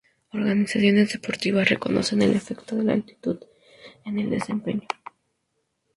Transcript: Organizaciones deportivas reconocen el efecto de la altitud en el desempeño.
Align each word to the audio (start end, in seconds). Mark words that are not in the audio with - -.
Organizaciones 0.33 1.13
deportivas 1.13 1.69
reconocen 1.69 2.23
el 2.23 2.33
efecto 2.33 2.75
de 2.75 2.83
la 2.85 2.93
altitud 2.93 3.37
en 4.03 4.17
el 4.17 4.31
desempeño. 4.31 4.87